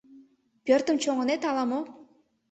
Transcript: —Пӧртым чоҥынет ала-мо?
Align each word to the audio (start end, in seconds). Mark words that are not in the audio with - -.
—Пӧртым 0.65 0.97
чоҥынет 1.03 1.41
ала-мо? 1.49 1.79